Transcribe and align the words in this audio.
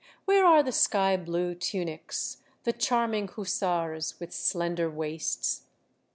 Where 0.25 0.43
are 0.47 0.63
the 0.63 0.71
sky 0.71 1.15
blue 1.15 1.53
tunics, 1.53 2.37
the 2.63 2.73
charming 2.73 3.27
hussars, 3.27 4.19
with 4.19 4.33
slender 4.33 4.89
waists? 4.89 5.67